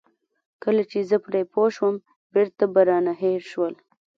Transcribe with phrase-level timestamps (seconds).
[0.63, 1.95] کله چې زه پرې پوه شوم
[2.33, 3.73] بېرته به رانه هېر شول.